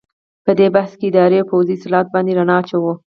په 0.45 0.51
دې 0.59 0.67
بحث 0.75 0.91
کې 0.99 1.05
اداري 1.09 1.37
او 1.39 1.49
پوځي 1.51 1.73
اصلاحاتو 1.77 2.13
باندې 2.13 2.35
رڼا 2.39 2.55
اچوو. 2.61 2.91